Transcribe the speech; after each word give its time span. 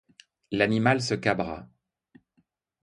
L’animal 0.49 0.99
se 1.03 1.13
cabra. 1.13 1.69